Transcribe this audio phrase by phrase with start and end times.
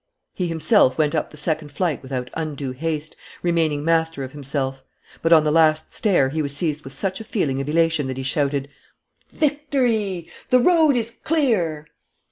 [0.33, 4.83] He himself went up the second flight without undue haste, remaining master of himself.
[5.21, 8.17] But, on the last stair, he was seized with such a feeling of elation that
[8.17, 8.67] he shouted:
[9.31, 10.27] "Victory!
[10.49, 11.85] The road is clear!"